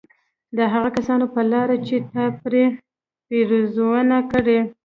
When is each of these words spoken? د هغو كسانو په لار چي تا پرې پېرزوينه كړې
د 0.57 0.59
هغو 0.71 0.89
كسانو 0.97 1.25
په 1.35 1.41
لار 1.51 1.69
چي 1.87 1.97
تا 2.11 2.23
پرې 2.41 2.65
پېرزوينه 3.27 4.17
كړې 4.31 4.59